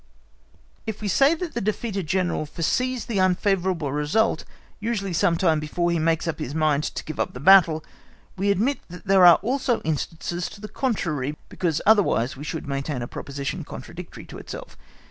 [0.87, 4.45] If we say that the defeated General foresees the unfavourable result
[4.79, 7.85] usually some time before he makes up his mind to give up the battle,
[8.35, 13.03] we admit that there are also instances to the contrary, because otherwise we should maintain
[13.03, 14.75] a proposition contradictory in itself.